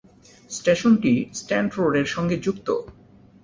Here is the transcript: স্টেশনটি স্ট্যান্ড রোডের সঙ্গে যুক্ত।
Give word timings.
স্টেশনটি 0.49 1.13
স্ট্যান্ড 1.33 1.71
রোডের 1.75 2.07
সঙ্গে 2.15 2.35
যুক্ত। 2.37 2.67